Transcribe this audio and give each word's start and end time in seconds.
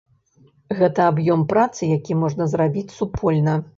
Гэта 0.79 1.03
аб'ём 1.11 1.43
працы, 1.51 1.85
які 1.97 2.17
можна 2.25 2.49
зрабіць 2.55 2.89
супольна. 2.97 3.55